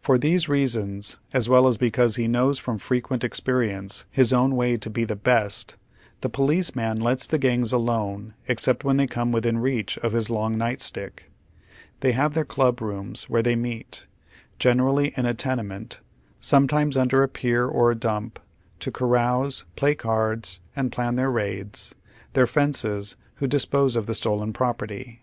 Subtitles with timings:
[0.00, 4.56] For these reasons, aa well as because he knows from fre quent experience his own
[4.56, 5.76] way to be the best,
[6.22, 10.30] the police man lets the gangs alone except when they come within reacli of liis
[10.30, 11.30] long night stick.
[12.00, 14.06] They have their "ehib rooms" where they meet,
[14.58, 16.00] generally in a tenement,
[16.40, 18.38] some times under a pier or a dump,
[18.80, 21.94] to carouse, play cards, and plan their raids;
[22.32, 25.20] their" fences," who dispose of the stolen property.